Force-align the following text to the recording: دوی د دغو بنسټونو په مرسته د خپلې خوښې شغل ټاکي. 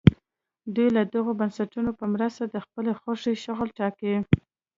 دوی 0.75 0.87
د 0.97 0.99
دغو 1.13 1.31
بنسټونو 1.39 1.91
په 1.99 2.05
مرسته 2.13 2.43
د 2.47 2.55
خپلې 2.65 2.91
خوښې 3.01 3.33
شغل 3.45 3.67
ټاکي. 3.79 4.13